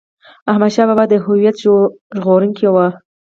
احمد 0.51 0.71
شاه 0.75 0.87
بابا 0.89 1.03
د 1.09 1.13
هویت 1.25 1.55
ژغورونکی 2.17 2.67
و. 2.69 2.75